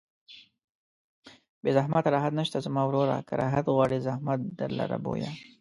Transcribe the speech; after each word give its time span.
بې 1.61 1.71
زحمته 1.77 2.09
راحت 2.15 2.33
نشته 2.39 2.57
زما 2.65 2.81
وروره 2.85 3.15
که 3.27 3.33
راحت 3.41 3.65
غواړې 3.73 4.03
زحمت 4.07 4.39
در 4.59 4.69
لره 4.79 4.97
بویه 5.03 5.29